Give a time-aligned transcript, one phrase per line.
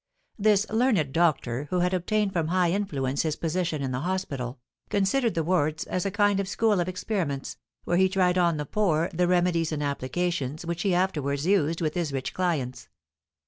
[0.39, 4.57] This learned doctor, who had obtained from high influence his position in the hospital,
[4.89, 8.65] considered the wards as a kind of school of experiments, where he tried on the
[8.65, 12.89] poor the remedies and applications which he afterwards used with his rich clients.